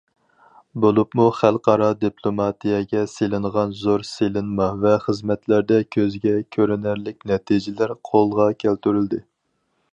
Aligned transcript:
بولۇپمۇ 0.83 1.25
خەلقئارا 1.39 1.89
دىپلوماتىيەگە 2.03 3.03
سېلىنغان 3.11 3.75
زور 3.83 4.05
سېلىنما 4.13 4.69
ۋە 4.87 4.95
خىزمەتلەردە 5.05 5.79
كۆزگە 5.97 6.35
كۆرۈنەرلىك 6.57 7.23
نەتىجىلەر 7.33 7.97
قولغا 8.11 8.53
كەلتۈرۈلدى. 8.65 9.25